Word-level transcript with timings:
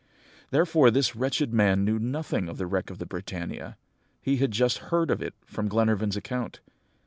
"Therefore 0.49 0.89
this 0.89 1.15
wretched 1.15 1.53
man 1.53 1.85
knew 1.85 1.99
nothing 1.99 2.49
of 2.49 2.57
the 2.57 2.65
wreck 2.65 2.89
of 2.89 2.97
the 2.97 3.05
Britannia; 3.05 3.77
he 4.19 4.37
had 4.37 4.49
just 4.49 4.79
heard 4.89 5.11
of 5.11 5.21
it 5.21 5.35
from 5.45 5.67
Glenarvan's 5.67 6.17
account. 6.17 6.59